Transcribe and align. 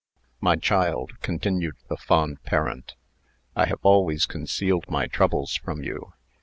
"My 0.39 0.55
child," 0.55 1.19
continued 1.21 1.75
the 1.87 1.95
fond 1.95 2.41
parent, 2.41 2.95
"I 3.55 3.67
have 3.67 3.77
always 3.83 4.25
concealed 4.25 4.89
my 4.89 5.05
troubles 5.05 5.53
from 5.57 5.83
you. 5.83 6.13